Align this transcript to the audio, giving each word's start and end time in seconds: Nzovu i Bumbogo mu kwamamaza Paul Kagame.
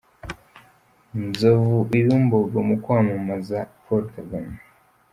Nzovu 1.25 1.77
i 1.99 2.01
Bumbogo 2.05 2.57
mu 2.67 2.75
kwamamaza 2.83 3.57
Paul 3.83 4.03
Kagame. 4.15 4.53